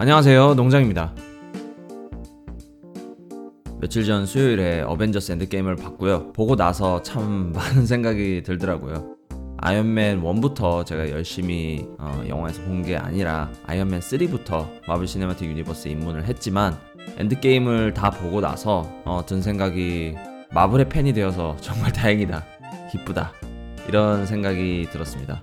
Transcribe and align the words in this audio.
안녕하세요. 0.00 0.54
농장입니다. 0.54 1.12
며칠 3.80 4.04
전 4.04 4.26
수요일에 4.26 4.82
어벤져스 4.82 5.32
엔드게임을 5.32 5.74
봤고요. 5.74 6.32
보고 6.32 6.54
나서 6.54 7.02
참 7.02 7.50
많은 7.54 7.84
생각이 7.84 8.42
들더라고요. 8.44 9.16
아이언맨 9.60 10.22
1부터 10.22 10.86
제가 10.86 11.10
열심히 11.10 11.84
어, 11.98 12.22
영화에서 12.28 12.62
본 12.62 12.82
게 12.82 12.96
아니라 12.96 13.50
아이언맨 13.66 13.98
3부터 13.98 14.68
마블 14.86 15.08
시네마틱 15.08 15.50
유니버스에 15.50 15.90
입문을 15.90 16.26
했지만 16.26 16.78
엔드게임을 17.18 17.92
다 17.92 18.10
보고 18.10 18.40
나서 18.40 18.88
어, 19.04 19.24
든 19.26 19.42
생각이 19.42 20.14
마블의 20.52 20.88
팬이 20.88 21.12
되어서 21.12 21.56
정말 21.60 21.92
다행이다. 21.92 22.44
기쁘다. 22.92 23.32
이런 23.88 24.26
생각이 24.26 24.86
들었습니다. 24.92 25.40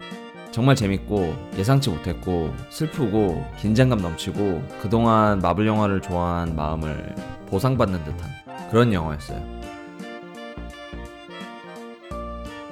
정말 0.55 0.73
재밌고 0.77 1.35
예상치 1.57 1.89
못했고 1.89 2.55
슬프고 2.69 3.45
긴장감 3.59 4.01
넘치고 4.01 4.63
그동안 4.81 5.39
마블 5.39 5.67
영화를 5.67 5.99
좋아한 5.99 6.55
마음을 6.55 7.13
보상받는 7.47 8.05
듯한 8.05 8.29
그런 8.71 8.93
영화였어요. 8.93 9.43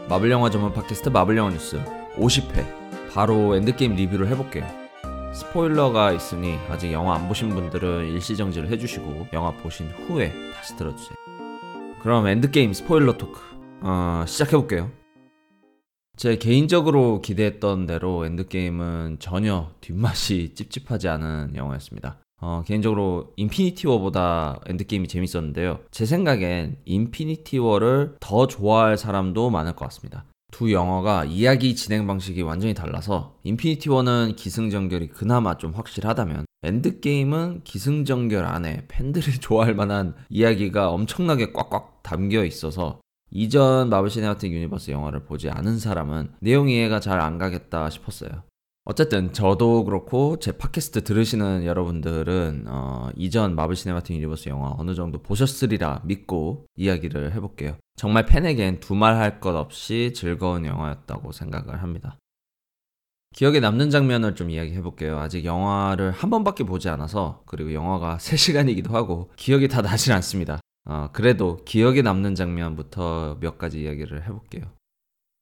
마블 0.07 0.31
영화 0.31 0.49
전문 0.49 0.71
팟캐스트 0.71 1.09
마블 1.09 1.35
영화 1.35 1.51
뉴스 1.51 1.83
50회 2.15 3.11
바로 3.13 3.53
엔드게임 3.57 3.95
리뷰를 3.95 4.29
해볼게요. 4.29 4.65
스포일러가 5.33 6.13
있으니 6.13 6.57
아직 6.69 6.93
영화 6.93 7.15
안 7.15 7.27
보신 7.27 7.49
분들은 7.49 8.07
일시정지를 8.11 8.69
해주시고 8.69 9.27
영화 9.33 9.51
보신 9.51 9.89
후에 10.07 10.31
다시 10.55 10.77
들어주세요. 10.77 11.17
그럼 12.01 12.27
엔드게임 12.27 12.71
스포일러 12.71 13.17
talk 13.17 13.41
어, 13.81 14.23
시작해볼게요. 14.25 15.02
제 16.15 16.37
개인적으로 16.37 17.21
기대했던 17.21 17.87
대로 17.87 18.25
엔드게임은 18.25 19.17
전혀 19.19 19.71
뒷맛이 19.81 20.53
찝찝하지 20.55 21.07
않은 21.09 21.53
영화였습니다. 21.55 22.17
어, 22.39 22.61
개인적으로 22.65 23.31
인피니티 23.37 23.87
워보다 23.87 24.59
엔드게임이 24.67 25.07
재밌었는데요. 25.07 25.79
제 25.91 26.05
생각엔 26.05 26.77
인피니티 26.85 27.57
워를 27.57 28.15
더 28.19 28.47
좋아할 28.47 28.97
사람도 28.97 29.49
많을 29.49 29.75
것 29.75 29.85
같습니다. 29.85 30.25
두 30.51 30.71
영화가 30.71 31.25
이야기 31.25 31.75
진행 31.75 32.05
방식이 32.05 32.41
완전히 32.43 32.75
달라서 32.75 33.37
인피니티 33.43 33.89
워는 33.89 34.35
기승전결이 34.35 35.07
그나마 35.07 35.57
좀 35.57 35.71
확실하다면 35.71 36.45
엔드게임은 36.61 37.61
기승전결 37.63 38.45
안에 38.45 38.85
팬들이 38.87 39.31
좋아할 39.39 39.73
만한 39.73 40.13
이야기가 40.29 40.91
엄청나게 40.91 41.53
꽉꽉 41.53 42.03
담겨 42.03 42.45
있어서 42.45 42.99
이전 43.35 43.89
마블 43.89 44.11
시네마틱 44.11 44.53
유니버스 44.53 44.91
영화를 44.91 45.25
보지 45.25 45.49
않은 45.49 45.79
사람은 45.79 46.33
내용 46.39 46.69
이해가 46.69 46.99
잘 46.99 47.19
안 47.19 47.37
가겠다 47.39 47.89
싶었어요. 47.89 48.43
어쨌든 48.85 49.31
저도 49.33 49.85
그렇고 49.85 50.37
제 50.39 50.51
팟캐스트 50.51 51.03
들으시는 51.03 51.65
여러분들은 51.65 52.65
어, 52.67 53.09
이전 53.15 53.55
마블 53.55 53.75
시네마틱 53.75 54.17
유니버스 54.17 54.49
영화 54.49 54.75
어느 54.77 54.93
정도 54.93 55.21
보셨으리라 55.21 56.01
믿고 56.03 56.65
이야기를 56.75 57.33
해볼게요. 57.33 57.77
정말 57.95 58.25
팬에겐 58.25 58.81
두말할 58.81 59.39
것 59.39 59.55
없이 59.55 60.11
즐거운 60.13 60.65
영화였다고 60.65 61.31
생각을 61.31 61.81
합니다. 61.81 62.17
기억에 63.33 63.59
남는 63.59 63.89
장면을 63.89 64.35
좀 64.35 64.51
이야기해 64.51 64.81
볼게요. 64.81 65.17
아직 65.17 65.43
영화를 65.43 66.11
한 66.11 66.29
번밖에 66.29 66.65
보지 66.65 66.89
않아서 66.89 67.41
그리고 67.47 67.73
영화가 67.73 68.17
3시간이기도 68.21 68.91
하고 68.91 69.31
기억이 69.37 69.69
다 69.69 69.81
나질 69.81 70.13
않습니다. 70.13 70.59
어, 70.85 71.09
그래도 71.13 71.57
기억에 71.65 72.01
남는 72.01 72.35
장면부터 72.35 73.37
몇 73.39 73.57
가지 73.57 73.81
이야기를 73.83 74.23
해볼게요. 74.23 74.63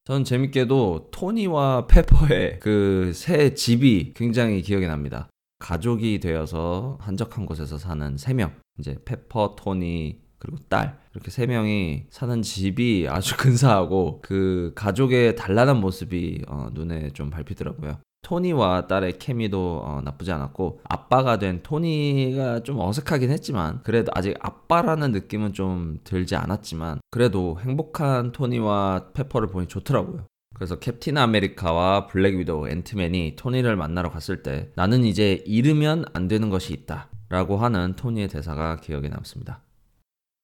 전 0.06 0.24
재밌게도 0.24 1.10
토니와 1.12 1.88
페퍼의 1.88 2.60
그 2.60 3.12
새 3.14 3.54
집이 3.54 4.14
굉장히 4.16 4.62
기억에 4.62 4.88
납니다. 4.88 5.30
가족이 5.60 6.20
되어서 6.20 6.98
한적한 7.02 7.46
곳에서 7.46 7.78
사는 7.78 8.18
세 8.18 8.34
명. 8.34 8.54
이제 8.80 8.98
페퍼, 9.06 9.56
토니, 9.56 10.22
그리고 10.40 10.58
딸. 10.70 11.00
이렇게 11.14 11.30
세 11.30 11.46
명이 11.46 12.06
사는 12.10 12.42
집이 12.42 13.08
아주 13.10 13.36
근사하고 13.38 14.20
그 14.24 14.72
가족의 14.76 15.36
단란한 15.36 15.78
모습이 15.80 16.44
어, 16.48 16.70
눈에 16.74 17.10
좀 17.10 17.30
밟히더라고요. 17.30 18.00
토니와 18.32 18.88
딸의 18.88 19.20
케미도 19.20 19.82
어, 19.84 20.02
나쁘지 20.06 20.32
않았고 20.32 20.80
아빠가 20.86 21.38
된 21.38 21.62
토니가 21.64 22.64
좀 22.64 22.80
어색하긴 22.80 23.30
했지만 23.30 23.82
그래도 23.84 24.10
아직 24.16 24.38
아빠라는 24.40 25.12
느낌은 25.12 25.52
좀 25.52 26.00
들지 26.06 26.38
않았지만 26.38 27.02
그래도 27.10 27.60
행복한 27.60 28.32
토니와 28.32 29.08
페퍼를 29.14 29.50
보니 29.50 29.68
좋더라고요. 29.68 30.28
그래서 30.56 30.80
캡틴 30.80 31.18
아메리카와 31.18 32.08
블랙 32.08 32.38
위도우, 32.38 32.70
앤트맨이 32.70 33.36
토니를 33.36 33.76
만나러 33.76 34.10
갔을 34.10 34.44
때 34.44 34.70
나는 34.76 35.04
이제 35.04 35.44
잃으면 35.46 36.06
안 36.14 36.30
되는 36.30 36.50
것이 36.50 36.72
있다 36.72 37.10
라고 37.28 37.58
하는 37.58 37.98
토니의 37.98 38.30
대사가 38.30 38.78
기억에 38.78 39.10
남습니다. 39.10 39.62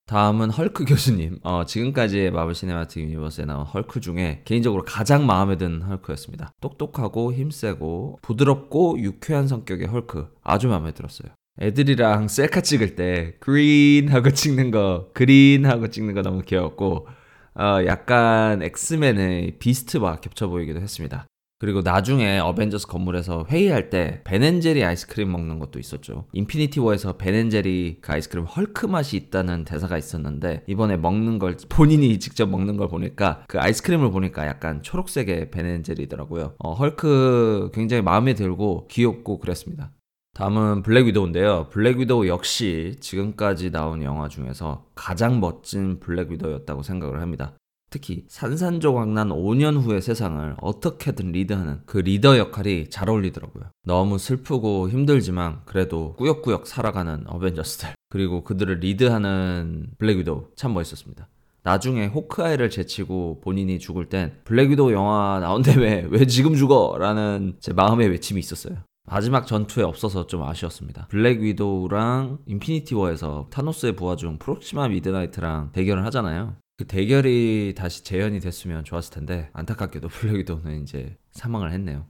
다음은 0.08 0.52
헐크 0.52 0.86
교수님. 0.86 1.40
어, 1.44 1.66
지금까지의 1.66 2.32
마블 2.32 2.56
시네마틱 2.56 3.04
유니버스에 3.04 3.44
나온 3.44 3.66
헐크 3.66 4.00
중에 4.00 4.42
개인적으로 4.46 4.84
가장 4.86 5.26
마음에 5.26 5.58
든 5.58 5.82
헐크였습니다. 5.82 6.54
똑똑하고 6.62 7.34
힘세고 7.34 8.20
부드럽고 8.22 9.00
유쾌한 9.00 9.50
성격의 9.50 9.88
헐크. 9.88 10.30
아주 10.44 10.70
마음에 10.70 10.94
들었어요. 10.94 11.34
애들이랑 11.60 12.30
셀카 12.30 12.62
찍을 12.62 12.96
때 12.96 13.36
green 13.42 14.08
하고 14.08 14.32
찍는 14.32 14.72
거, 14.72 15.10
green 15.14 15.66
하고 15.66 15.90
찍는 15.90 16.14
거 16.14 16.22
너무 16.22 16.42
귀여웠고 16.42 17.08
어, 17.56 17.86
약간 17.86 18.62
엑스맨의 18.62 19.58
비스트와 19.60 20.22
겹쳐 20.22 20.48
보이기도 20.48 20.80
했습니다. 20.80 21.28
그리고 21.60 21.82
나중에 21.82 22.38
어벤져스 22.38 22.86
건물에서 22.88 23.46
회의할 23.50 23.90
때 23.90 24.22
벤앤제리 24.26 24.84
아이스크림 24.84 25.32
먹는 25.32 25.58
것도 25.58 25.80
있었죠. 25.80 26.26
인피니티 26.34 26.80
워에서 26.80 27.18
벤앤제리 27.18 27.98
그 28.02 28.12
아이스크림 28.12 28.46
헐크 28.46 28.86
맛이 28.86 29.18
있다는 29.18 29.66
대사가 29.66 29.98
있었는데 29.98 30.64
이번에 30.68 30.98
먹는 30.98 31.40
걸 31.40 31.58
본인이 31.70 32.20
직접 32.20 32.48
먹는 32.48 32.78
걸 32.78 32.88
보니까 32.88 33.44
그 33.48 33.60
아이스크림을 33.60 34.12
보니까 34.12 34.46
약간 34.46 34.84
초록색의 34.84 35.50
벤앤제리더라고요. 35.50 36.54
어, 36.60 36.74
헐크 36.74 37.72
굉장히 37.74 38.04
마음에 38.04 38.36
들고 38.36 38.88
귀엽고 38.90 39.40
그랬습니다. 39.40 39.92
다음은 40.36 40.84
블랙 40.84 41.08
위도우인데요. 41.08 41.70
블랙 41.72 41.98
위도우 41.98 42.28
역시 42.28 42.98
지금까지 43.00 43.72
나온 43.72 44.04
영화 44.04 44.28
중에서 44.28 44.86
가장 44.94 45.40
멋진 45.40 46.00
블랙 46.00 46.30
위도우였다고 46.30 46.84
생각을 46.84 47.22
합니다. 47.22 47.54
특히 47.90 48.26
산산조각난 48.28 49.30
5년 49.30 49.82
후의 49.82 50.02
세상을 50.02 50.56
어떻게든 50.62 51.32
리드하는 51.32 51.82
그 51.86 52.00
리더 52.00 52.38
역할이 52.38 52.90
잘 52.90 53.10
어울리더라고요. 53.10 53.66
너무 53.84 54.18
슬프고 54.18 54.90
힘들지만 54.90 55.62
그래도 55.66 56.14
꾸역꾸역 56.16 56.68
살아가는 56.68 57.24
어벤져스들 57.28 57.90
그리고 58.10 58.44
그들을 58.44 58.80
리드하는 58.80 59.88
블랙 59.98 60.18
위도우 60.18 60.48
참 60.56 60.74
멋있었습니다. 60.74 61.28
나중에 61.64 62.08
호크아이를 62.08 62.70
제치고 62.70 63.42
본인이 63.42 63.80
죽을 63.80 64.08
땐 64.08 64.40
블랙 64.44 64.70
위도우 64.70 64.92
영화 64.92 65.40
나온다며 65.42 66.08
왜 66.10 66.26
지금 66.26 66.56
죽어? 66.56 66.98
라는 66.98 67.56
제 67.60 67.74
마음의 67.74 68.10
외침이 68.10 68.40
있었어요. 68.40 68.78
마지막 69.10 69.48
전투에 69.48 69.84
없어서 69.84 70.28
좀 70.28 70.44
아쉬웠습니다. 70.44 71.08
블랙 71.08 71.42
위도우랑 71.42 72.40
인피니티 72.46 72.94
워에서 72.94 73.48
타노스의 73.50 73.96
부하 73.96 74.18
중 74.18 74.38
프록시마 74.38 74.90
미드나이트랑 74.90 75.72
대결을 75.72 76.06
하잖아요. 76.06 76.56
그 76.78 76.86
대결이 76.86 77.74
다시 77.76 78.04
재현이 78.04 78.40
됐으면 78.40 78.84
좋았을 78.84 79.14
텐데 79.14 79.50
안타깝게도 79.54 80.10
블랙 80.10 80.38
위도우는 80.38 80.84
이제 80.84 81.18
사망을 81.32 81.72
했네요. 81.72 82.06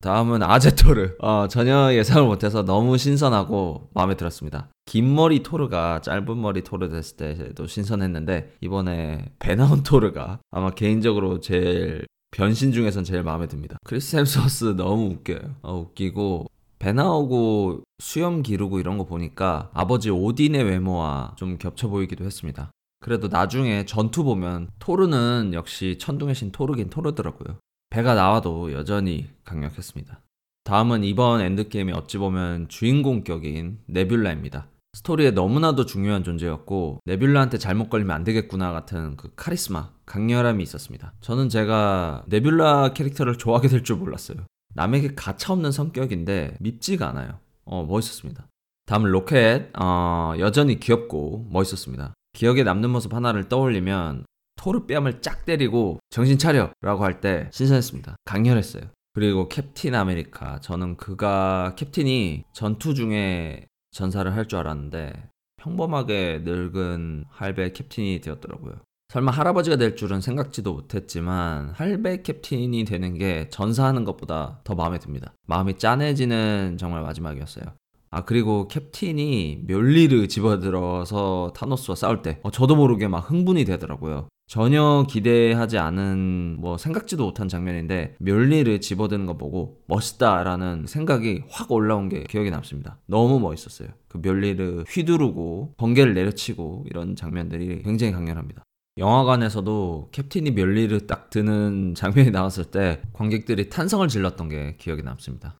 다음은 0.00 0.42
아재 0.42 0.72
토르. 0.72 1.16
어, 1.20 1.48
전혀 1.48 1.92
예상을 1.92 2.26
못해서 2.26 2.64
너무 2.64 2.98
신선하고 2.98 3.90
마음에 3.94 4.16
들었습니다. 4.16 4.68
긴 4.86 5.12
머리 5.14 5.42
토르가 5.42 6.00
짧은 6.00 6.40
머리 6.40 6.62
토르 6.62 6.88
됐을 6.88 7.16
때도 7.16 7.66
신선했는데 7.66 8.54
이번에 8.60 9.32
배 9.38 9.57
나온 9.57 9.82
토르가 9.82 10.40
아마 10.50 10.70
개인적으로 10.70 11.40
제일 11.40 12.06
변신 12.30 12.72
중에선 12.72 13.04
제일 13.04 13.22
마음에 13.22 13.46
듭니다. 13.48 13.76
크리스 13.84 14.16
헴스워스 14.16 14.76
너무 14.76 15.10
웃겨요. 15.10 15.56
어, 15.62 15.74
웃기고 15.78 16.46
배 16.78 16.92
나오고 16.92 17.82
수염 17.98 18.42
기르고 18.42 18.78
이런 18.78 18.98
거 18.98 19.04
보니까 19.04 19.70
아버지 19.74 20.10
오딘의 20.10 20.62
외모와 20.62 21.34
좀 21.36 21.58
겹쳐 21.58 21.88
보이기도 21.88 22.24
했습니다. 22.24 22.70
그래도 23.00 23.28
나중에 23.28 23.84
전투 23.86 24.24
보면 24.24 24.68
토르는 24.78 25.52
역시 25.54 25.98
천둥의 25.98 26.34
신 26.34 26.50
토르긴 26.52 26.90
토르더라고요. 26.90 27.58
배가 27.90 28.14
나와도 28.14 28.72
여전히 28.72 29.28
강력했습니다. 29.44 30.20
다음은 30.64 31.04
이번 31.04 31.40
엔드게임이 31.40 31.92
어찌 31.92 32.18
보면 32.18 32.68
주인공격인 32.68 33.78
네뷸라입니다. 33.88 34.64
스토리에 34.94 35.30
너무나도 35.30 35.86
중요한 35.86 36.24
존재였고 36.24 37.00
네뷸라한테 37.06 37.60
잘못 37.60 37.88
걸리면 37.88 38.14
안 38.14 38.24
되겠구나 38.24 38.72
같은 38.72 39.16
그 39.16 39.30
카리스마, 39.36 39.90
강렬함이 40.06 40.62
있었습니다. 40.64 41.14
저는 41.20 41.48
제가 41.48 42.24
네뷸라 42.28 42.94
캐릭터를 42.94 43.38
좋아하게 43.38 43.68
될 43.68 43.82
줄 43.84 43.96
몰랐어요. 43.96 44.38
남에게 44.74 45.14
가차없는 45.14 45.72
성격인데 45.72 46.56
밉지가 46.60 47.08
않아요. 47.08 47.38
어, 47.64 47.84
멋있었습니다. 47.84 48.46
다음은 48.86 49.10
로켓, 49.10 49.70
어, 49.78 50.34
여전히 50.38 50.80
귀엽고 50.80 51.48
멋있었습니다. 51.50 52.12
기억에 52.38 52.62
남는 52.62 52.90
모습 52.90 53.14
하나를 53.14 53.48
떠올리면 53.48 54.24
토르 54.54 54.86
뺨을 54.86 55.20
쫙 55.22 55.44
때리고 55.44 55.98
정신 56.08 56.38
차려 56.38 56.70
라고 56.80 57.02
할 57.02 57.20
때 57.20 57.48
신선했습니다. 57.50 58.14
강렬했어요. 58.24 58.84
그리고 59.12 59.48
캡틴 59.48 59.96
아메리카. 59.96 60.60
저는 60.60 60.96
그가 60.98 61.74
캡틴이 61.74 62.44
전투 62.52 62.94
중에 62.94 63.66
전사를 63.90 64.32
할 64.36 64.46
줄 64.46 64.60
알았는데 64.60 65.12
평범하게 65.56 66.42
늙은 66.44 67.24
할배 67.28 67.72
캡틴이 67.72 68.20
되었더라고요. 68.20 68.74
설마 69.08 69.32
할아버지가 69.32 69.74
될 69.74 69.96
줄은 69.96 70.20
생각지도 70.20 70.74
못했지만 70.74 71.70
할배 71.70 72.22
캡틴이 72.22 72.84
되는 72.84 73.18
게 73.18 73.48
전사하는 73.48 74.04
것보다 74.04 74.60
더 74.62 74.76
마음에 74.76 75.00
듭니다. 75.00 75.32
마음이 75.48 75.78
짠해지는 75.78 76.76
정말 76.78 77.02
마지막이었어요. 77.02 77.64
아 78.10 78.24
그리고 78.24 78.68
캡틴이 78.68 79.64
묠니르를 79.66 80.28
집어들어서 80.28 81.52
타노스와 81.54 81.94
싸울 81.94 82.22
때 82.22 82.40
어, 82.42 82.50
저도 82.50 82.76
모르게 82.76 83.08
막 83.08 83.30
흥분이 83.30 83.64
되더라고요. 83.64 84.28
전혀 84.48 85.04
기대하지 85.06 85.76
않은 85.76 86.56
뭐 86.58 86.78
생각지도 86.78 87.26
못한 87.26 87.48
장면인데 87.48 88.16
묠니르를 88.18 88.80
집어드는 88.80 89.26
거 89.26 89.36
보고 89.36 89.82
멋있다라는 89.88 90.86
생각이 90.86 91.42
확 91.50 91.70
올라온 91.70 92.08
게 92.08 92.24
기억에 92.24 92.48
남습니다. 92.48 92.98
너무 93.06 93.40
멋있었어요. 93.40 93.88
그 94.08 94.18
묠니르를 94.22 94.84
휘두르고 94.88 95.74
번개를 95.76 96.14
내려치고 96.14 96.86
이런 96.88 97.14
장면들이 97.14 97.82
굉장히 97.82 98.14
강렬합니다. 98.14 98.62
영화관에서도 98.96 100.08
캡틴이 100.12 100.52
멸리를 100.52 101.06
딱 101.06 101.28
드는 101.28 101.94
장면이 101.94 102.30
나왔을 102.30 102.64
때 102.64 103.02
관객들이 103.12 103.68
탄성을 103.68 104.08
질렀던 104.08 104.48
게 104.48 104.76
기억에 104.78 105.02
남습니다. 105.02 105.58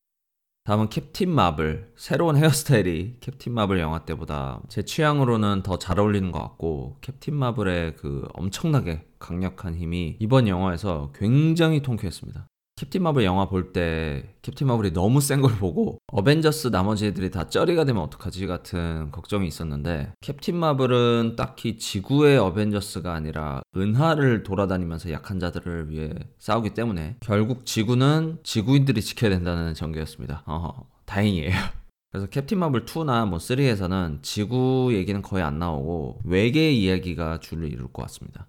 다음은 0.69 0.89
캡틴 0.89 1.31
마블. 1.31 1.91
새로운 1.95 2.37
헤어스타일이 2.37 3.15
캡틴 3.21 3.55
마블 3.55 3.79
영화 3.79 4.05
때보다 4.05 4.61
제 4.67 4.83
취향으로는 4.83 5.63
더 5.63 5.79
잘 5.79 5.99
어울리는 5.99 6.31
것 6.31 6.37
같고 6.37 6.97
캡틴 7.01 7.33
마블의 7.33 7.95
그 7.95 8.27
엄청나게 8.33 9.03
강력한 9.17 9.73
힘이 9.73 10.15
이번 10.19 10.47
영화에서 10.47 11.11
굉장히 11.15 11.81
통쾌했습니다. 11.81 12.45
캡틴 12.79 13.03
마블 13.03 13.25
영화 13.25 13.49
볼 13.49 13.73
때 13.73 14.23
캡틴 14.41 14.67
마블이 14.67 14.93
너무 14.93 15.19
센 15.19 15.41
걸 15.41 15.51
보고 15.57 15.97
어벤져스 16.13 16.69
나머지 16.69 17.07
애들이 17.07 17.29
다 17.29 17.49
쩌리가 17.49 17.83
되면 17.83 18.01
어떡하지 18.03 18.47
같은 18.47 19.11
걱정이 19.11 19.45
있었는데 19.47 20.13
캡틴 20.21 20.55
마블은 20.55 21.35
딱히 21.35 21.77
지구의 21.77 22.37
어벤져스가 22.37 23.13
아니라 23.13 23.61
은하를 23.75 24.43
돌아다니면서 24.43 25.11
약한 25.11 25.41
자들을 25.41 25.89
위해 25.89 26.13
싸우기 26.37 26.73
때문에 26.73 27.17
결국 27.19 27.65
지구는 27.65 28.39
지구인들이 28.43 29.01
지켜야 29.01 29.29
된다는 29.31 29.73
전개였습니다. 29.73 30.43
어, 30.45 30.87
다행이에요. 31.05 31.51
그래서 32.11 32.27
캡틴 32.27 32.59
마블 32.59 32.85
2나 32.85 33.27
뭐 33.27 33.39
3에서는 33.39 34.23
지구 34.23 34.91
얘기는 34.93 35.21
거의 35.21 35.43
안 35.43 35.59
나오고 35.59 36.21
외계 36.23 36.71
이야기가 36.71 37.41
주를 37.41 37.67
이룰 37.71 37.91
것 37.91 38.03
같습니다. 38.03 38.47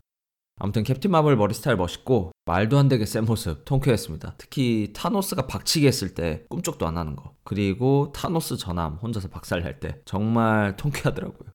아무튼 0.60 0.84
캡틴 0.84 1.10
마블 1.10 1.36
머리 1.36 1.54
스타일 1.54 1.76
멋있고 1.76 2.32
말도 2.44 2.78
안 2.78 2.88
되게 2.88 3.06
센 3.06 3.24
모습 3.24 3.64
통쾌했습니다. 3.64 4.34
특히 4.36 4.92
타노스가 4.94 5.46
박치기 5.46 5.86
했을 5.86 6.14
때 6.14 6.44
꿈쩍도 6.50 6.86
안 6.86 6.96
하는 6.98 7.16
거. 7.16 7.34
그리고 7.44 8.12
타노스 8.14 8.56
전함 8.58 8.94
혼자서 9.02 9.28
박살낼 9.28 9.80
때 9.80 10.00
정말 10.04 10.76
통쾌하더라고요. 10.76 11.50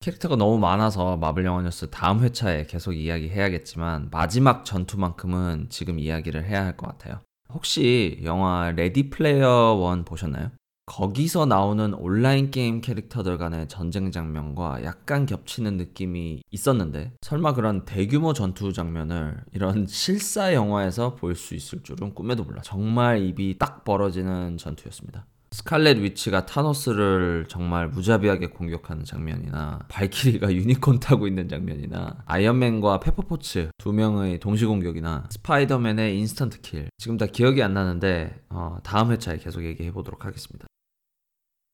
캐릭터가 0.00 0.36
너무 0.36 0.58
많아서 0.58 1.16
마블 1.16 1.44
영화 1.46 1.62
뉴스 1.62 1.90
다음 1.90 2.22
회차에 2.22 2.66
계속 2.66 2.92
이야기해야겠지만 2.92 4.08
마지막 4.10 4.64
전투만큼은 4.64 5.66
지금 5.70 5.98
이야기를 5.98 6.44
해야 6.44 6.64
할 6.64 6.76
것 6.76 6.86
같아요. 6.86 7.20
혹시 7.52 8.20
영화 8.24 8.70
레디 8.72 9.10
플레이어 9.10 9.74
원 9.74 10.04
보셨나요? 10.04 10.50
거기서 10.86 11.46
나오는 11.46 11.94
온라인 11.94 12.50
게임 12.50 12.80
캐릭터들 12.80 13.38
간의 13.38 13.68
전쟁 13.68 14.10
장면과 14.10 14.84
약간 14.84 15.26
겹치는 15.26 15.76
느낌이 15.76 16.42
있었는데 16.50 17.12
설마 17.22 17.54
그런 17.54 17.84
대규모 17.84 18.32
전투 18.32 18.72
장면을 18.72 19.42
이런 19.52 19.86
실사 19.88 20.54
영화에서 20.54 21.14
볼 21.16 21.34
수 21.34 21.54
있을 21.54 21.82
줄은 21.82 22.14
꿈에도 22.14 22.44
몰라. 22.44 22.62
정말 22.62 23.20
입이 23.22 23.56
딱 23.58 23.84
벌어지는 23.84 24.56
전투였습니다. 24.56 25.26
스칼렛 25.50 25.98
위치가 25.98 26.46
타노스를 26.46 27.46
정말 27.48 27.88
무자비하게 27.88 28.48
공격하는 28.48 29.04
장면이나 29.04 29.80
발키리가 29.88 30.50
유니콘 30.54 30.98
타고 31.00 31.26
있는 31.28 31.48
장면이나 31.48 32.22
아이언맨과 32.26 33.00
페퍼포츠 33.00 33.70
두 33.78 33.92
명의 33.92 34.40
동시 34.40 34.64
공격이나 34.66 35.26
스파이더맨의 35.30 36.18
instant 36.18 36.60
kill 36.60 36.88
지금 36.98 37.16
다 37.16 37.26
기억이 37.26 37.62
안 37.62 37.72
나는데 37.74 38.42
어, 38.48 38.78
다음 38.82 39.12
회차에 39.12 39.38
계속 39.38 39.64
얘기해 39.64 39.92
보도록 39.92 40.24
하겠습니다. 40.24 40.66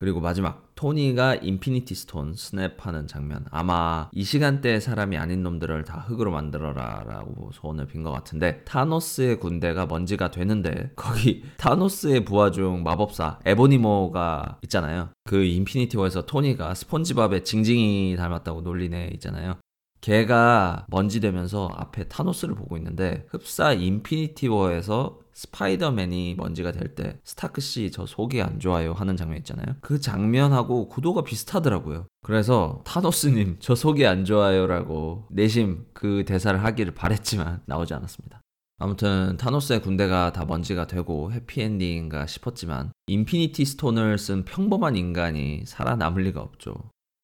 그리고 0.01 0.19
마지막 0.21 0.71
토니가 0.77 1.35
인피니티 1.37 1.95
스톤 1.95 2.33
스냅하는 2.35 3.07
장면. 3.07 3.45
아마 3.51 4.09
이 4.13 4.25
시간대의 4.25 4.81
사람이 4.81 5.19
아닌 5.19 5.43
놈들을 5.43 5.85
다 5.85 5.99
흙으로 6.09 6.31
만들어라 6.31 7.05
라고 7.07 7.51
소원을 7.53 7.87
빈 7.87 8.01
것 8.03 8.11
같은데 8.13 8.63
타노스의 8.65 9.39
군대가 9.41 9.85
먼지가 9.85 10.31
되는데 10.31 10.91
거기 10.97 11.45
타노스의 11.59 12.25
부하 12.25 12.51
중 12.51 12.83
마법사 12.83 13.41
에보니 13.45 14.09
모가 14.09 14.61
있잖아요. 14.63 15.11
그 15.25 15.45
인피니티 15.45 15.99
워에서 15.99 16.25
토니가 16.25 16.73
스폰지밥에 16.75 17.43
징징이 17.43 18.17
닮았다고 18.17 18.63
놀린 18.63 18.99
애 18.99 19.11
있잖아요. 19.15 19.57
걔가 20.01 20.87
먼지 20.89 21.21
되면서 21.21 21.69
앞에 21.77 22.09
타노스를 22.09 22.55
보고 22.55 22.79
있는데 22.79 23.27
흡사 23.29 23.75
인피니티 23.75 24.49
워에서 24.49 25.20
스파이더맨이 25.41 26.35
먼지가 26.37 26.71
될 26.73 26.95
때 26.95 27.19
스타크 27.25 27.61
씨 27.63 27.91
저 27.91 28.05
속이 28.05 28.43
안 28.43 28.61
좋아요 28.61 28.93
하는 28.93 29.17
장면 29.17 29.39
있잖아요. 29.39 29.77
그 29.81 29.99
장면하고 30.01 30.89
구도가 30.89 31.23
비슷하더라고요. 31.23 32.07
그래서 32.23 32.83
타노스님 32.85 33.57
저 33.61 33.75
속이 33.75 34.07
안 34.07 34.27
좋아요라고 34.27 35.29
내심 35.31 35.87
그 35.95 36.25
대사를 36.27 36.63
하기를 36.63 36.95
바랬지만 36.95 37.63
나오지 37.67 37.95
않았습니다. 37.95 38.43
아무튼 38.79 39.37
타노스의 39.39 39.81
군대가 39.81 40.33
다 40.33 40.45
먼지가 40.45 40.87
되고 40.87 41.33
해피엔딩인가 41.33 42.27
싶었지만 42.27 42.93
인피니티 43.07 43.65
스톤을 43.65 44.19
쓴 44.19 44.45
평범한 44.45 44.97
인간이 44.97 45.63
살아남을 45.67 46.23
리가 46.25 46.41
없죠. 46.43 46.75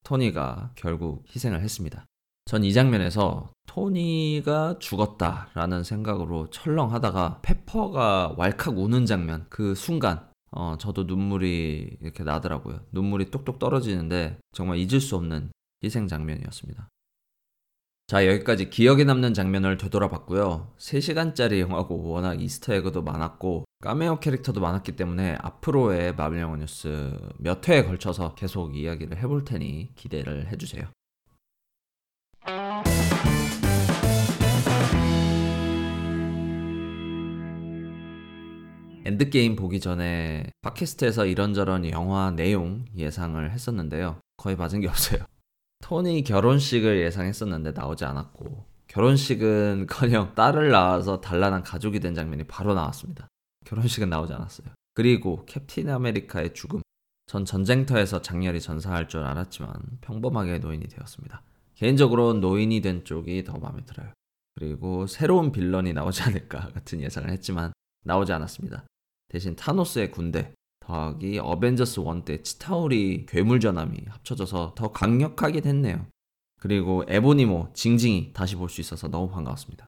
토니가 0.04 0.72
결국 0.74 1.24
희생을 1.34 1.60
했습니다. 1.60 2.06
전 2.46 2.62
이 2.62 2.72
장면에서 2.72 3.50
토니가 3.66 4.78
죽었다라는 4.78 5.82
생각으로 5.82 6.48
철렁하다가 6.50 7.40
페퍼가 7.42 8.34
왈칵 8.38 8.78
우는 8.78 9.04
장면 9.04 9.46
그 9.50 9.74
순간 9.74 10.28
어, 10.52 10.76
저도 10.78 11.04
눈물이 11.04 11.98
이렇게 12.00 12.22
나더라고요. 12.22 12.80
눈물이 12.92 13.30
똑똑 13.32 13.58
떨어지는데 13.58 14.38
정말 14.52 14.78
잊을 14.78 15.00
수 15.00 15.16
없는 15.16 15.50
희생 15.84 16.06
장면이었습니다. 16.06 16.88
자, 18.06 18.24
여기까지 18.28 18.70
기억에 18.70 19.02
남는 19.02 19.34
장면을 19.34 19.76
되돌아봤고요. 19.76 20.72
3시간짜리 20.78 21.58
영화고 21.58 22.08
워낙 22.08 22.40
이스터에그도 22.40 23.02
많았고 23.02 23.64
까메오 23.82 24.20
캐릭터도 24.20 24.60
많았기 24.60 24.92
때문에 24.92 25.36
앞으로의 25.40 26.14
마블 26.14 26.40
영화 26.40 26.56
뉴스 26.56 27.18
몇 27.38 27.68
회에 27.68 27.82
걸쳐서 27.82 28.36
계속 28.36 28.76
이야기를 28.76 29.18
해볼 29.18 29.44
테니 29.44 29.96
기대를 29.96 30.46
해주세요. 30.52 30.84
엔드게임 39.06 39.54
보기 39.54 39.78
전에 39.78 40.50
팟캐스트에서 40.62 41.26
이런저런 41.26 41.88
영화 41.90 42.32
내용 42.32 42.84
예상을 42.96 43.52
했었는데요. 43.52 44.18
거의 44.36 44.56
맞은 44.56 44.80
게 44.80 44.88
없어요. 44.88 45.20
토니 45.84 46.24
결혼식을 46.24 47.00
예상했었는데 47.02 47.70
나오지 47.70 48.04
않았고 48.04 48.66
결혼식은 48.88 49.86
커녕 49.88 50.34
딸을 50.34 50.70
낳아서 50.70 51.20
단란한 51.20 51.62
가족이 51.62 52.00
된 52.00 52.14
장면이 52.14 52.44
바로 52.48 52.74
나왔습니다. 52.74 53.28
결혼식은 53.64 54.10
나오지 54.10 54.32
않았어요. 54.32 54.68
그리고 54.94 55.44
캡틴 55.46 55.88
아메리카의 55.88 56.54
죽음. 56.54 56.82
전 57.26 57.44
전쟁터에서 57.44 58.22
장렬히 58.22 58.60
전사할 58.60 59.08
줄 59.08 59.20
알았지만 59.20 59.98
평범하게 60.00 60.58
노인이 60.58 60.84
되었습니다. 60.88 61.42
개인적으로 61.76 62.32
노인이 62.32 62.80
된 62.80 63.04
쪽이 63.04 63.44
더 63.44 63.56
마음에 63.58 63.84
들어요. 63.84 64.12
그리고 64.56 65.06
새로운 65.06 65.52
빌런이 65.52 65.92
나오지 65.92 66.22
않을까 66.22 66.70
같은 66.70 67.00
예상을 67.00 67.30
했지만 67.30 67.72
나오지 68.02 68.32
않았습니다. 68.32 68.84
대신 69.28 69.56
타노스의 69.56 70.10
군대 70.10 70.52
더하기 70.80 71.38
어벤져스 71.40 72.00
1 72.00 72.24
때 72.24 72.42
치타우리 72.42 73.26
괴물 73.26 73.60
전함이 73.60 73.98
합쳐져서 74.08 74.74
더 74.76 74.92
강력하게 74.92 75.60
됐네요. 75.60 76.06
그리고 76.60 77.04
에보니모 77.08 77.70
징징이 77.74 78.32
다시 78.32 78.56
볼 78.56 78.68
수 78.68 78.80
있어서 78.80 79.08
너무 79.08 79.28
반가웠습니다. 79.28 79.86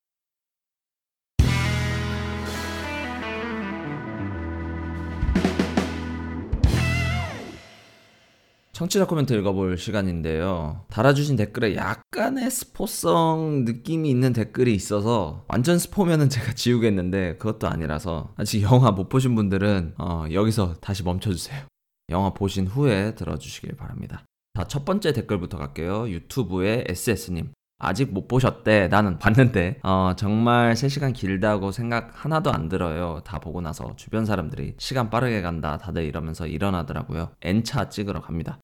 청취자 8.78 9.08
코멘트 9.08 9.32
읽어볼 9.32 9.76
시간인데요. 9.76 10.84
달아주신 10.88 11.34
댓글에 11.34 11.74
약간의 11.74 12.48
스포성 12.48 13.64
느낌이 13.64 14.08
있는 14.08 14.32
댓글이 14.32 14.72
있어서 14.72 15.44
완전 15.48 15.80
스포면은 15.80 16.28
제가 16.30 16.52
지우겠는데 16.52 17.38
그것도 17.38 17.66
아니라서 17.66 18.34
아직 18.36 18.62
영화 18.62 18.92
못 18.92 19.08
보신 19.08 19.34
분들은 19.34 19.94
어, 19.98 20.26
여기서 20.30 20.74
다시 20.74 21.02
멈춰주세요. 21.02 21.64
영화 22.10 22.32
보신 22.32 22.68
후에 22.68 23.16
들어주시길 23.16 23.74
바랍니다. 23.74 24.22
자, 24.56 24.68
첫 24.68 24.84
번째 24.84 25.12
댓글부터 25.12 25.58
갈게요. 25.58 26.08
유튜브의 26.08 26.84
SS님. 26.86 27.50
아직 27.80 28.12
못 28.12 28.28
보셨대. 28.28 28.86
나는 28.86 29.18
봤는데. 29.18 29.80
어, 29.82 30.12
정말 30.16 30.74
3시간 30.74 31.12
길다고 31.12 31.72
생각 31.72 32.12
하나도 32.24 32.52
안 32.52 32.68
들어요. 32.68 33.22
다 33.24 33.40
보고 33.40 33.60
나서 33.60 33.96
주변 33.96 34.24
사람들이 34.24 34.76
시간 34.78 35.10
빠르게 35.10 35.42
간다. 35.42 35.78
다들 35.78 36.04
이러면서 36.04 36.46
일어나더라고요. 36.46 37.30
N차 37.40 37.88
찍으러 37.88 38.20
갑니다. 38.20 38.60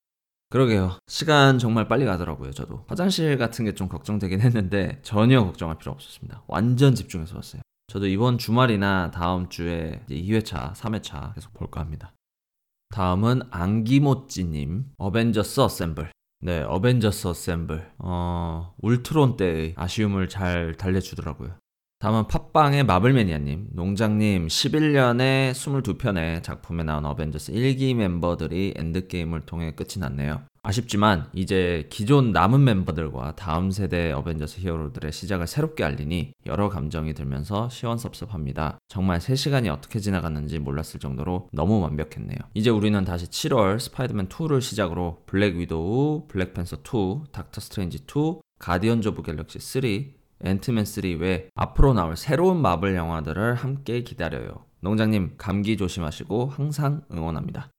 그러게요. 0.51 0.99
시간 1.09 1.59
정말 1.59 1.89
빨리 1.89 2.05
가더라고요, 2.05 2.53
저도. 2.53 2.85
화장실 2.87 3.37
같은 3.39 3.65
게 3.65 3.73
좀 3.75 3.89
걱정되긴 3.89 4.41
했는데 4.41 5.01
전혀 5.03 5.43
걱정할 5.45 5.79
필요 5.79 5.91
없었습니다. 5.93 6.45
완전 6.47 6.95
집중해서 6.95 7.35
봤어요. 7.35 7.63
저도 7.89 8.07
이번 8.07 8.39
주말이나 8.39 9.11
다음 9.11 9.49
주에 9.49 10.01
2회차, 10.09 10.75
3회차 10.75 11.35
계속 11.35 11.53
볼까 11.55 11.81
합니다. 11.81 12.13
다음은 12.91 13.43
안기모찌님, 13.51 14.93
어벤져스 14.99 15.61
assemble. 15.61 16.11
네, 16.41 16.63
어벤져스 16.63 17.27
assemble. 17.27 17.91
어, 17.99 18.75
울트론 18.79 19.37
때의 19.37 19.75
아쉬움을 19.77 20.29
잘 20.29 20.75
달래주더라고요. 20.77 21.57
다음은 22.05 22.29
팟빵의 22.29 22.85
마블매니아님, 22.85 23.69
농장님 23.73 24.49
11년에 24.49 25.53
22편의 25.53 26.43
작품에 26.43 26.85
나온 26.85 27.07
어벤져스 27.07 27.55
1기 27.55 27.95
멤버들이 27.95 28.75
엔드게임을 28.77 29.47
통해 29.47 29.71
끝이 29.75 30.01
났네요. 30.01 30.43
아쉽지만 30.63 31.31
이제 31.33 31.89
기존 31.89 32.33
남은 32.33 32.63
멤버들과 32.63 33.37
다음 33.37 33.71
세대 33.71 34.13
어벤져스 34.13 34.61
히어로들의 34.61 35.13
시작을 35.13 35.47
새롭게 35.47 35.83
알리니 35.83 36.33
여러 36.45 36.69
감정이 36.69 37.15
들면서 37.15 37.71
시원섭섭합니다. 37.71 38.77
정말 38.87 39.19
3시간이 39.19 39.73
어떻게 39.73 39.99
지나갔는지 39.99 40.59
몰랐을 40.59 41.01
정도로 41.01 41.49
너무 41.53 41.81
완벽했네요. 41.81 42.37
이제 42.53 42.69
우리는 42.69 43.03
다시 43.07 43.29
7월 43.29 43.81
스파이더맨 43.81 44.29
2를 44.29 44.61
시작으로 44.61 45.23
블랙 45.25 45.57
위도우, 45.57 46.27
블랙팬서 46.29 46.77
2, 46.83 47.33
닥터 47.33 47.63
스트레인지 47.63 48.01
2, 48.07 48.41
가디언즈 48.59 49.09
오브 49.09 49.23
갤럭시 49.23 49.59
3, 49.59 49.81
앤트맨 50.45 50.85
3 50.85 51.21
외 51.21 51.49
앞으로 51.55 51.95
나올 51.95 52.17
새로운 52.17 52.61
마블 52.61 52.95
영화들을 52.95 53.55
함께 53.55 54.03
기다려요. 54.03 54.65
농장님 54.81 55.35
감기 55.39 55.77
조심하시고 55.77 56.47
항상 56.47 57.03
응원합니다. 57.11 57.71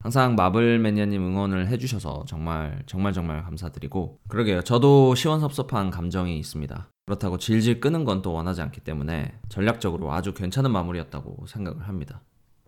항상 0.00 0.34
마블 0.34 0.78
매니아님 0.78 1.22
응원을 1.22 1.68
해주셔서 1.68 2.24
정말 2.26 2.82
정말 2.86 3.12
정말 3.12 3.42
감사드리고 3.42 4.20
그러게요. 4.28 4.62
저도 4.62 5.14
시원섭섭한 5.14 5.90
감정이 5.90 6.38
있습니다. 6.38 6.88
그렇다고 7.06 7.38
질질 7.38 7.80
끄는 7.80 8.04
건 8.04 8.22
또 8.22 8.32
원하지 8.32 8.62
않기 8.62 8.80
때문에 8.80 9.38
전략적으로 9.48 10.12
아주 10.12 10.32
괜찮은 10.32 10.70
마무리였다고 10.70 11.46
생각을 11.46 11.86
합니다. 11.86 12.22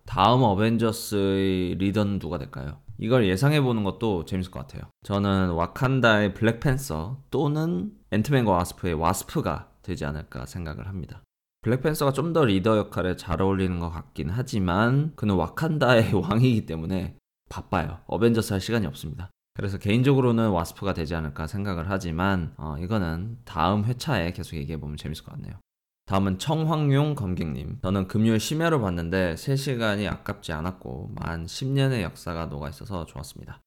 다음 0.09 0.41
어벤져스의 0.41 1.75
리더는 1.75 2.17
누가 2.17 2.39
될까요? 2.39 2.79
이걸 2.97 3.27
예상해 3.27 3.61
보는 3.61 3.83
것도 3.83 4.25
재밌을 4.25 4.49
것 4.49 4.59
같아요. 4.61 4.89
저는 5.03 5.51
와칸다의 5.51 6.33
블랙팬서 6.33 7.21
또는 7.29 7.91
앤트맨과 8.09 8.51
와스프의 8.51 8.95
와스프가 8.95 9.69
되지 9.83 10.05
않을까 10.05 10.47
생각을 10.47 10.87
합니다. 10.87 11.21
블랙팬서가 11.61 12.11
좀 12.11 12.33
더 12.33 12.43
리더 12.43 12.77
역할에 12.77 13.15
잘 13.17 13.39
어울리는 13.39 13.79
것 13.79 13.91
같긴 13.91 14.31
하지만 14.31 15.13
그는 15.15 15.35
와칸다의 15.35 16.11
왕이기 16.19 16.65
때문에 16.65 17.15
바빠요. 17.47 17.99
어벤져스 18.07 18.53
할 18.53 18.61
시간이 18.61 18.87
없습니다. 18.87 19.29
그래서 19.53 19.77
개인적으로는 19.77 20.49
와스프가 20.49 20.95
되지 20.95 21.13
않을까 21.13 21.45
생각을 21.45 21.87
하지만 21.87 22.53
어, 22.57 22.77
이거는 22.79 23.37
다음 23.45 23.85
회차에 23.85 24.31
계속 24.31 24.55
얘기해 24.55 24.79
보면 24.79 24.97
재밌을 24.97 25.23
것 25.23 25.33
같네요. 25.33 25.59
다음은 26.09 26.39
청황용 26.39 27.13
검객님. 27.13 27.81
저는 27.83 28.07
금요일 28.07 28.39
심야로 28.39 28.81
봤는데 28.81 29.35
3시간이 29.35 30.11
아깝지 30.11 30.51
않았고 30.51 31.11
만 31.13 31.45
10년의 31.45 32.01
역사가 32.01 32.47
녹아있어서 32.47 33.05
좋았습니다. 33.05 33.61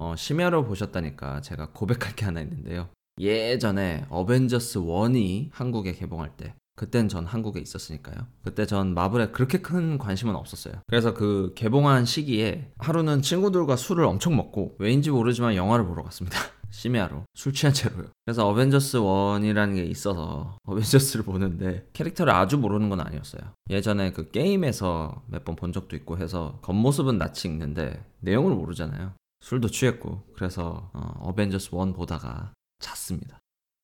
어, 0.00 0.14
심야로 0.14 0.66
보셨다니까 0.66 1.40
제가 1.40 1.70
고백할 1.72 2.14
게 2.14 2.26
하나 2.26 2.42
있는데요. 2.42 2.90
예전에 3.18 4.04
어벤져스 4.10 4.80
1이 4.80 5.48
한국에 5.52 5.94
개봉할 5.94 6.36
때 6.36 6.54
그땐 6.74 7.08
전 7.08 7.24
한국에 7.24 7.60
있었으니까요. 7.60 8.26
그때 8.44 8.66
전 8.66 8.92
마블에 8.92 9.28
그렇게 9.28 9.62
큰 9.62 9.96
관심은 9.96 10.36
없었어요. 10.36 10.74
그래서 10.88 11.14
그 11.14 11.54
개봉한 11.56 12.04
시기에 12.04 12.72
하루는 12.76 13.22
친구들과 13.22 13.76
술을 13.76 14.04
엄청 14.04 14.36
먹고 14.36 14.76
왜인지 14.78 15.10
모르지만 15.10 15.56
영화를 15.56 15.86
보러 15.86 16.02
갔습니다. 16.02 16.38
심야로 16.76 17.24
술 17.34 17.52
취한 17.54 17.72
채로요. 17.72 18.08
그래서 18.26 18.46
어벤져스 18.46 18.98
1이라는 18.98 19.76
게 19.76 19.84
있어서 19.84 20.58
어벤져스를 20.64 21.24
보는데 21.24 21.88
캐릭터를 21.94 22.32
아주 22.34 22.58
모르는 22.58 22.90
건 22.90 23.00
아니었어요. 23.00 23.40
예전에 23.70 24.12
그 24.12 24.30
게임에서 24.30 25.22
몇 25.28 25.44
번 25.44 25.56
본 25.56 25.72
적도 25.72 25.96
있고 25.96 26.18
해서 26.18 26.58
겉모습은 26.62 27.16
낯이 27.16 27.32
익는데 27.46 28.04
내용을 28.20 28.54
모르잖아요. 28.54 29.12
술도 29.40 29.68
취했고 29.68 30.22
그래서 30.34 30.90
어벤져스 30.92 31.70
1 31.74 31.94
보다가 31.94 32.52
잤습니다. 32.80 33.38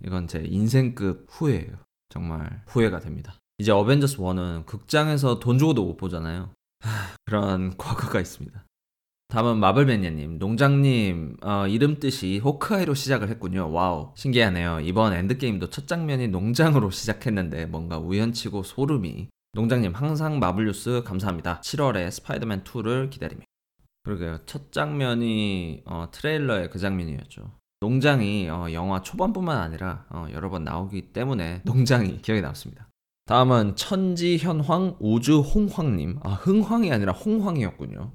이건 0.05 0.29
제 0.29 0.43
인생급 0.47 1.27
후회예요. 1.31 1.77
정말 2.11 2.63
후회가 2.67 3.01
됩니다. 3.01 3.33
이제 3.59 3.73
어벤져스 3.73 4.19
1은 4.19 4.67
극장에서 4.67 5.39
돈 5.39 5.59
주고도 5.59 5.83
못 5.85 5.97
보잖아요. 5.97 6.51
하, 6.81 6.91
그런 7.25 7.75
과거가 7.79 8.21
있습니다. 8.21 8.63
다음은 9.33 9.61
마블매니아님, 9.61 10.39
농장님, 10.39 11.39
어, 11.41 11.67
이름 11.67 11.99
뜻이 11.99 12.37
호크아이로 12.37 12.93
시작을 12.93 13.31
했군요. 13.31 13.73
와우, 13.73 14.13
신기하네요. 14.15 14.81
이번 14.81 15.15
엔드게임도 15.15 15.71
첫 15.71 15.89
장면이 15.89 16.29
농장으로 16.29 16.91
시작했는데 16.93 17.65
뭔가 17.65 17.99
우연치고 17.99 18.63
소름이. 18.63 19.29
농장님, 19.55 19.95
항상 19.95 20.39
마블뉴스 20.39 21.03
감사합니다. 21.07 21.63
7월에 21.63 22.11
스파이더맨 22.11 22.65
2를 22.65 23.09
기다리며. 23.09 23.41
그러게요. 24.03 24.41
첫 24.45 24.71
장면이 24.71 25.85
어, 25.87 26.09
트레일러의 26.13 26.69
그 26.69 26.79
장면이었죠. 26.79 27.53
농장이 27.81 28.51
어, 28.51 28.71
영화 28.73 29.01
초반뿐만 29.01 29.57
아니라 29.57 30.05
어, 30.11 30.27
여러 30.35 30.51
번 30.51 30.65
나오기 30.65 31.15
때문에 31.15 31.63
농장이 31.65 32.21
기억에 32.21 32.43
남습니다. 32.43 32.87
다음은 33.25 33.77
천지현황 33.77 34.97
우주홍황님. 35.01 36.19
아, 36.23 36.33
흥황이 36.33 36.93
아니라 36.93 37.13
홍황이었군요. 37.13 38.13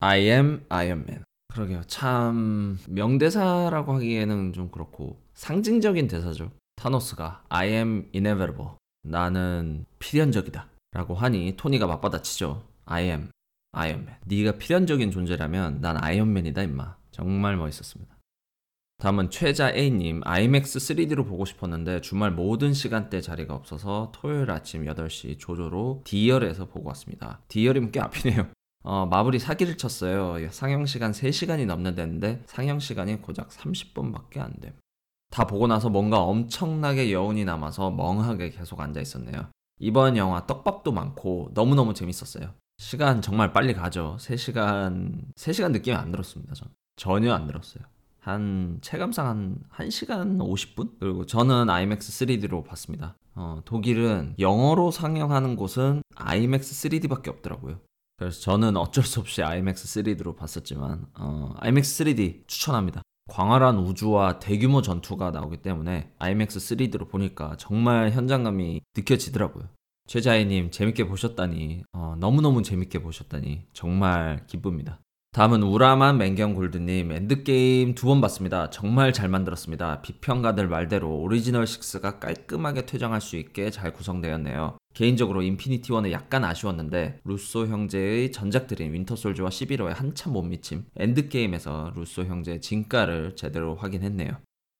I 0.00 0.20
am 0.20 0.64
Iron 0.68 1.04
Man. 1.08 1.24
그러게요. 1.48 1.82
참 1.86 2.78
명대사라고 2.88 3.94
하기에는 3.94 4.52
좀 4.52 4.70
그렇고 4.70 5.20
상징적인 5.34 6.06
대사죠. 6.06 6.52
타노스가 6.76 7.44
I 7.48 7.68
am 7.70 8.08
inevitable. 8.14 8.72
나는 9.02 9.86
필연적이다. 9.98 10.68
라고 10.92 11.14
하니 11.14 11.54
토니가 11.56 11.86
맞받아치죠. 11.86 12.64
I 12.84 13.04
am 13.06 13.30
Man. 13.74 14.08
네가 14.26 14.58
필연적인 14.58 15.10
존재라면 15.10 15.80
난 15.80 16.02
아이언맨이다 16.02 16.62
임마. 16.62 16.96
정말 17.10 17.56
멋있었습니다. 17.56 18.16
다음은 18.98 19.30
최자 19.30 19.70
A님, 19.72 20.22
IMAX 20.24 20.78
3D로 20.78 21.26
보고 21.26 21.44
싶었는데 21.44 22.00
주말 22.00 22.32
모든 22.32 22.72
시간대 22.72 23.20
자리가 23.20 23.54
없어서 23.54 24.10
토요일 24.12 24.50
아침 24.50 24.84
8시 24.84 25.38
조조로 25.38 26.02
D열에서 26.04 26.66
보고 26.66 26.88
왔습니다. 26.88 27.40
D열이면 27.48 27.92
꽤 27.92 28.00
앞이네요. 28.00 28.48
어, 28.82 29.06
마블이 29.06 29.38
사기를 29.38 29.76
쳤어요. 29.76 30.50
상영 30.50 30.86
시간 30.86 31.12
3시간이 31.12 31.66
넘는다는데 31.66 32.42
상영 32.46 32.78
시간이 32.78 33.20
고작 33.22 33.48
30분밖에 33.50 34.38
안 34.38 34.52
됨. 34.60 34.72
다 35.30 35.46
보고 35.46 35.66
나서 35.66 35.90
뭔가 35.90 36.20
엄청나게 36.20 37.12
여운이 37.12 37.44
남아서 37.44 37.90
멍하게 37.90 38.50
계속 38.50 38.80
앉아 38.80 39.00
있었네요. 39.00 39.50
이번 39.78 40.16
영화 40.16 40.46
떡밥도 40.46 40.92
많고 40.92 41.50
너무너무 41.54 41.94
재밌었어요. 41.94 42.54
시간 42.78 43.20
정말 43.20 43.52
빨리 43.52 43.74
가죠. 43.74 44.16
3시간, 44.20 45.34
3시간 45.34 45.72
느낌이 45.72 45.96
안 45.96 46.10
들었습니다. 46.10 46.54
전. 46.54 46.68
전혀 46.96 47.32
안 47.32 47.46
들었어요. 47.46 47.84
한 48.20 48.78
체감상 48.82 49.26
한 49.26 49.88
1시간 49.88 50.38
50분? 50.38 50.98
그리고 50.98 51.26
저는 51.26 51.70
IMAX 51.70 52.26
3D로 52.26 52.64
봤습니다. 52.66 53.14
어, 53.34 53.60
독일은 53.64 54.34
영어로 54.38 54.90
상영하는 54.90 55.56
곳은 55.56 56.02
IMAX 56.16 56.88
3D밖에 56.88 57.28
없더라고요. 57.28 57.78
그래서 58.18 58.40
저는 58.40 58.76
어쩔 58.76 59.04
수 59.04 59.20
없이 59.20 59.42
IMAX 59.42 60.02
3D로 60.02 60.36
봤었지만 60.36 61.06
어, 61.18 61.54
IMAX 61.58 62.04
3D 62.04 62.48
추천합니다. 62.48 63.02
광활한 63.30 63.78
우주와 63.78 64.40
대규모 64.40 64.82
전투가 64.82 65.30
나오기 65.30 65.58
때문에 65.58 66.12
IMAX 66.18 66.58
3D로 66.58 67.08
보니까 67.08 67.54
정말 67.58 68.10
현장감이 68.10 68.80
느껴지더라고요. 68.96 69.68
최자희님 70.08 70.72
재밌게 70.72 71.06
보셨다니 71.06 71.84
어, 71.92 72.16
너무너무 72.18 72.62
재밌게 72.62 73.00
보셨다니 73.02 73.66
정말 73.72 74.44
기쁩니다. 74.48 75.00
다음은 75.32 75.62
우라만 75.62 76.16
맹경 76.18 76.54
골드님 76.54 77.12
엔드게임 77.12 77.94
두 77.94 78.06
번 78.08 78.20
봤습니다. 78.22 78.70
정말 78.70 79.12
잘 79.12 79.28
만들었습니다. 79.28 80.00
비평가들 80.00 80.68
말대로 80.68 81.16
오리지널 81.20 81.64
6가 81.64 82.18
깔끔하게 82.18 82.86
퇴장할 82.86 83.20
수 83.20 83.36
있게 83.36 83.70
잘 83.70 83.92
구성되었네요. 83.92 84.78
개인적으로 84.94 85.42
인피니티 85.42 85.92
워는 85.92 86.10
약간 86.12 86.44
아쉬웠는데 86.44 87.20
루소 87.24 87.66
형제의 87.66 88.32
전작들인 88.32 88.92
윈터 88.94 89.16
솔져와 89.16 89.38
시빌 89.38 89.50
워에 89.50 89.94
한참 89.94 90.32
못 90.32 90.42
미침 90.42 90.84
엔드게임에서 90.96 91.92
루소 91.94 92.24
형제의 92.24 92.60
진가를 92.62 93.36
제대로 93.36 93.76
확인했네요. 93.76 94.30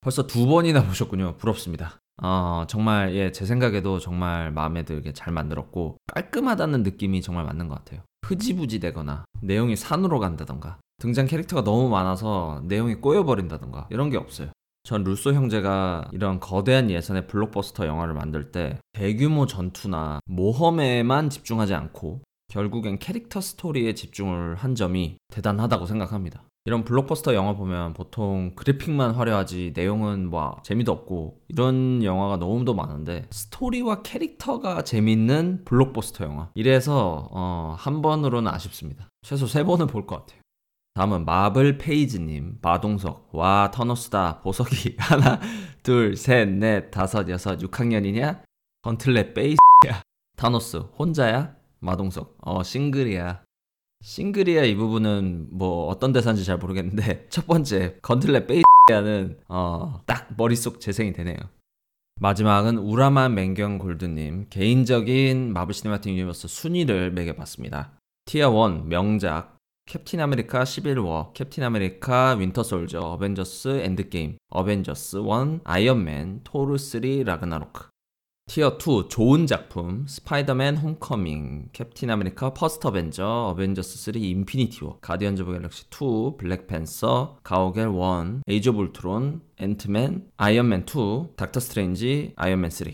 벌써 0.01 0.27
두 0.27 0.47
번이나 0.47 0.83
보셨군요. 0.83 1.37
부럽습니다. 1.37 2.01
어, 2.23 2.65
정말 2.69 3.15
예, 3.15 3.31
제 3.31 3.45
생각에도 3.45 3.99
정말 4.01 4.51
마음에 4.51 4.85
들게 4.85 5.13
잘 5.13 5.33
만들었고 5.33 5.99
깔끔하다는 6.15 6.83
느낌이 6.83 7.21
정말 7.23 7.45
맞는 7.45 7.69
것 7.69 7.77
같아요. 7.77 8.01
흐지부지 8.29 8.79
되거나 8.81 9.25
내용이 9.41 9.75
산으로 9.75 10.19
간다던가 10.21 10.79
등장 10.99 11.27
캐릭터가 11.27 11.65
너무 11.65 11.89
많아서 11.89 12.63
내용이 12.67 12.97
꼬여버린다던가 12.97 13.89
이런 13.91 14.11
게 14.11 14.17
없어요. 14.17 14.51
전 14.85 15.05
루소 15.05 15.33
형제가 15.33 16.09
이런 16.13 16.41
거대한 16.41 16.91
예산의 16.91 17.27
블록버스터 17.27 17.87
영화를 17.87 18.15
만들 18.15 18.51
때 18.53 18.79
대규모 18.93 19.47
전투나 19.47 20.21
모험에만 20.27 21.31
집중하지 21.31 21.75
않고 21.75 22.23
결국엔 22.49 22.99
캐릭터 22.99 23.41
스토리에 23.41 23.95
집중을 23.95 24.57
한 24.57 24.75
점이 24.75 25.19
대단하다고 25.33 25.87
생각합니다. 25.87 26.43
이런 26.69 26.85
블록버스터 26.85 27.35
영화 27.35 27.55
보면 27.55 27.95
보통 27.95 28.53
그래픽만 28.55 29.13
화려하지 29.13 29.73
내용은 29.75 30.29
뭐 30.29 30.59
재미도 30.65 30.93
없고 30.93 31.41
이런 31.49 32.03
영화가 32.05 32.37
너무도 32.37 32.75
많은데 32.75 33.25
스토리와 33.31 34.03
캐릭터가 34.03 34.83
재밌는 34.83 35.65
블록버스터 35.65 36.27
영화. 36.27 36.51
이래서 36.55 37.27
어, 37.31 37.75
한 37.79 38.03
번으로는 38.03 38.53
아쉽습니다. 38.53 39.09
최소 39.23 39.47
세 39.47 39.65
번은 39.65 39.87
볼 39.87 40.05
것 40.07 40.17
같아요. 40.27 40.43
다음은 40.93 41.25
마블 41.25 41.79
페이지님 41.79 42.59
마동석. 42.61 43.31
와 43.33 43.71
타노스다. 43.73 44.41
보석이 44.43 44.97
하나 45.01 45.41
둘 45.83 46.13
셋 46.17 46.49
넷 46.51 46.91
다섯 46.91 47.31
여섯 47.31 47.59
6학년이냐? 47.61 48.43
건틀렛 48.83 49.33
베이스야. 49.33 50.03
타노스 50.37 50.77
혼자야? 50.99 51.55
마동석. 51.81 52.37
어 52.43 52.63
싱글이야 52.63 53.41
싱글이야 54.01 54.65
이 54.65 54.75
부분은 54.77 55.49
뭐 55.51 55.87
어떤 55.89 56.13
대사인지 56.13 56.45
잘 56.45 56.59
모르겠는데 56.59 57.27
첫 57.31 57.47
번째 57.47 57.99
건틀렛 58.03 58.47
베이스야는 58.47 59.41
어 59.49 60.01
딱 60.07 60.29
머릿속 60.37 60.81
재생이 60.81 61.13
되네요. 61.13 61.37
마지막은 62.21 62.79
우라만 62.79 63.35
맹경 63.35 63.79
골드님 63.79 64.47
개인적인 64.51 65.53
마블 65.53 65.75
시네마틱 65.75 66.13
유니버스 66.13 66.49
순위를 66.49 67.13
매겨봤습니다. 67.13 67.93
tier 68.25 68.51
1 68.69 68.85
명작 68.85 69.57
캡틴 69.87 70.21
아메리카 70.21 70.65
11워, 70.65 71.33
캡틴 71.33 71.65
아메리카 71.65 72.35
윈터 72.35 72.63
솔저, 72.63 73.01
어벤져스 73.01 73.81
엔드게임, 73.83 74.37
어벤져스 74.51 75.17
1, 75.17 75.61
아이언맨, 75.65 76.41
토르 76.45 76.77
3, 76.77 77.23
라그나로크. 77.25 77.89
tier 78.49 78.79
2 78.79 79.11
좋은 79.11 79.47
작품 79.47 80.07
스파이더맨 80.09 80.79
홈커밍 80.79 81.69
캡틴 81.75 82.09
아메리카 82.09 82.55
퍼스트 82.55 82.87
어벤져 82.87 83.27
어벤져스 83.51 84.13
3 84.13 84.23
인피니티 84.23 84.85
워 84.85 84.99
가디언즈 85.03 85.43
오브 85.43 85.53
갤럭시 85.53 85.85
2 85.91 86.39
블랙팬서 86.39 87.41
가오갤 87.43 87.89
1 87.89 88.41
에이지 88.49 88.71
오브 88.71 88.79
울트론 88.79 89.43
앤트맨 89.59 90.31
아이언맨 90.39 90.87
2 90.87 91.37
닥터 91.37 91.61
스트레인지 91.61 92.33
아이언맨 92.37 92.71
3 92.71 92.89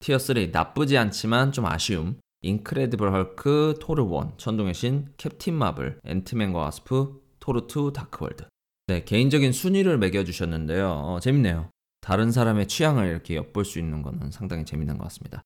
tier 0.00 0.18
3 0.18 0.50
나쁘지 0.50 0.98
않지만 0.98 1.52
좀 1.52 1.66
아쉬움. 1.66 2.18
인크레디블 2.42 3.12
헐크 3.12 3.78
토르 3.80 4.02
1 4.02 4.32
천둥의 4.36 4.74
신 4.74 5.06
캡틴 5.16 5.54
마블 5.54 6.00
앤트맨과 6.04 6.58
와스프 6.58 7.20
토르 7.38 7.66
2 7.68 7.92
다크월드. 7.92 8.46
네 8.88 9.04
개인적인 9.04 9.52
순위를 9.52 9.98
매겨주셨는데요. 9.98 10.88
어, 10.88 11.20
재밌네요 11.20 11.70
다른 12.08 12.32
사람의 12.32 12.68
취향을 12.68 13.06
이렇게 13.06 13.36
엿볼 13.36 13.66
수 13.66 13.78
있는 13.78 14.00
거는 14.00 14.30
상당히 14.30 14.64
재밌는 14.64 14.96
것 14.96 15.04
같습니다. 15.04 15.42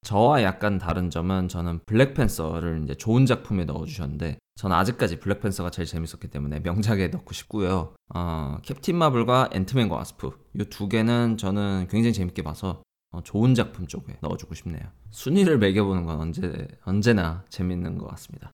저와 0.00 0.42
약간 0.44 0.78
다른 0.78 1.10
점은 1.10 1.46
저는 1.46 1.80
블랙팬서를 1.84 2.84
이제 2.84 2.94
좋은 2.94 3.26
작품에 3.26 3.66
넣어주셨는데 3.66 4.38
저는 4.54 4.74
아직까지 4.76 5.18
블랙팬서가 5.20 5.68
제일 5.68 5.84
재밌었기 5.84 6.28
때문에 6.28 6.60
명작에 6.60 7.08
넣고 7.08 7.34
싶고요. 7.34 7.94
어, 8.14 8.56
캡틴 8.62 8.96
마블과 8.96 9.50
앤트맨과 9.52 9.94
와스프 9.94 10.30
이 10.54 10.64
두 10.70 10.88
개는 10.88 11.36
저는 11.36 11.88
굉장히 11.90 12.14
재밌게 12.14 12.40
봐서 12.40 12.82
어, 13.10 13.22
좋은 13.22 13.54
작품 13.54 13.86
쪽에 13.86 14.16
넣어주고 14.22 14.54
싶네요. 14.54 14.84
순위를 15.10 15.58
매겨보는 15.58 16.06
건 16.06 16.18
언제, 16.18 16.66
언제나 16.86 17.44
재밌는 17.50 17.98
것 17.98 18.06
같습니다. 18.06 18.52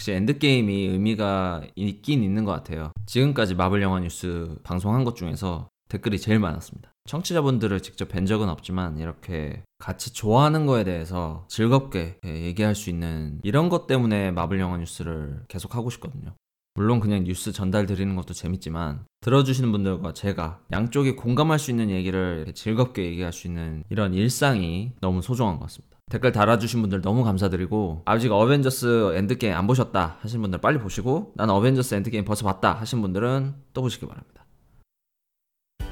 역시 0.00 0.10
엔드게임이 0.10 0.86
의미가 0.86 1.62
있긴 1.76 2.24
있는 2.24 2.44
것 2.44 2.50
같아요. 2.50 2.90
지금까지 3.06 3.54
마블 3.54 3.80
영화 3.80 4.00
뉴스 4.00 4.56
방송한 4.64 5.04
것 5.04 5.14
중에서 5.14 5.68
댓글이 5.90 6.18
제일 6.18 6.38
많았습니다. 6.38 6.92
청취자분들을 7.06 7.80
직접 7.80 8.08
뵌 8.08 8.24
적은 8.24 8.48
없지만 8.48 8.98
이렇게 8.98 9.62
같이 9.78 10.14
좋아하는 10.14 10.64
거에 10.64 10.84
대해서 10.84 11.44
즐겁게 11.48 12.18
얘기할 12.24 12.74
수 12.74 12.88
있는 12.90 13.40
이런 13.42 13.68
것 13.68 13.86
때문에 13.86 14.30
마블 14.30 14.60
영화 14.60 14.78
뉴스를 14.78 15.42
계속 15.48 15.74
하고 15.74 15.90
싶거든요. 15.90 16.34
물론 16.74 17.00
그냥 17.00 17.24
뉴스 17.24 17.50
전달 17.52 17.86
드리는 17.86 18.14
것도 18.14 18.32
재밌지만 18.32 19.04
들어주시는 19.20 19.72
분들과 19.72 20.12
제가 20.14 20.60
양쪽이 20.70 21.16
공감할 21.16 21.58
수 21.58 21.72
있는 21.72 21.90
얘기를 21.90 22.46
즐겁게 22.54 23.04
얘기할 23.06 23.32
수 23.32 23.48
있는 23.48 23.82
이런 23.90 24.14
일상이 24.14 24.92
너무 25.00 25.20
소중한 25.20 25.56
것 25.56 25.62
같습니다. 25.62 25.98
댓글 26.10 26.32
달아주신 26.32 26.80
분들 26.80 27.02
너무 27.02 27.24
감사드리고 27.24 28.02
아직 28.04 28.30
어벤져스 28.30 29.14
엔드게임 29.16 29.54
안 29.54 29.66
보셨다 29.66 30.18
하신 30.20 30.40
분들 30.42 30.60
빨리 30.60 30.78
보시고 30.78 31.32
난 31.34 31.50
어벤져스 31.50 31.96
엔드게임 31.96 32.24
벌써 32.24 32.44
봤다 32.44 32.74
하신 32.74 33.02
분들은 33.02 33.54
또 33.72 33.82
보시기 33.82 34.06
바랍니다. 34.06 34.39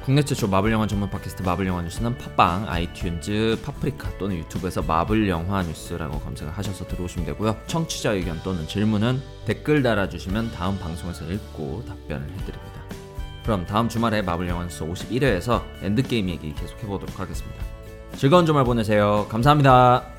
국내 0.08 0.22
최초 0.22 0.48
마블 0.48 0.72
영화 0.72 0.86
전문 0.86 1.10
팟캐스트 1.10 1.42
마블 1.42 1.66
영화 1.66 1.82
뉴스는 1.82 2.16
팟빵, 2.16 2.64
아이튠즈, 2.66 3.62
파프리카 3.62 4.16
또는 4.16 4.36
유튜브에서 4.36 4.80
마블 4.80 5.28
영화 5.28 5.62
뉴스라고 5.62 6.18
검색을 6.20 6.50
하셔서 6.50 6.86
들어오시면 6.86 7.26
되고요. 7.26 7.54
청취자 7.66 8.12
의견 8.12 8.40
또는 8.42 8.66
질문은 8.66 9.20
댓글 9.44 9.82
달아주시면 9.82 10.52
다음 10.52 10.78
방송에서 10.78 11.26
읽고 11.26 11.84
답변을 11.86 12.22
해드립니다. 12.26 12.80
그럼 13.42 13.66
다음 13.66 13.90
주말에 13.90 14.22
마블 14.22 14.48
영화 14.48 14.64
뉴스 14.64 14.82
51회에서 14.82 15.62
엔드게임 15.82 16.30
얘기 16.30 16.54
계속 16.54 16.82
해보도록 16.82 17.20
하겠습니다. 17.20 17.62
즐거운 18.16 18.46
주말 18.46 18.64
보내세요. 18.64 19.26
감사합니다. 19.28 20.17